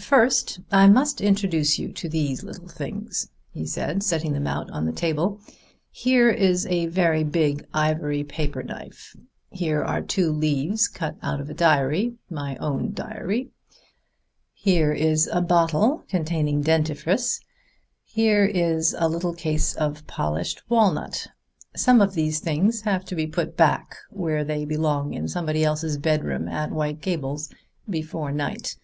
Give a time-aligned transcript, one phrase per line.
[0.00, 4.86] "First I must introduce you to these little things," he said, setting them out on
[4.86, 5.38] the table.
[5.92, 9.14] "Here is a big ivory paper knife;
[9.52, 13.52] here are two leaves cut out of a diary my own diary;
[14.52, 17.38] here is a bottle containing dentifrice;
[18.02, 21.28] here is a little case of polished walnut.
[21.76, 26.48] Some of these things have to be put back where they belong in somebody's bedroom
[26.48, 27.48] at White Gables
[27.88, 28.76] before night.